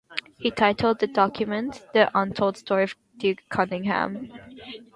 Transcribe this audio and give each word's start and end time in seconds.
He 0.39 0.49
titled 0.49 0.97
the 0.97 1.05
document 1.05 1.85
"The 1.93 2.09
Untold 2.17 2.57
Story 2.57 2.85
of 2.85 2.95
Duke 3.19 3.43
Cunningham". 3.49 4.33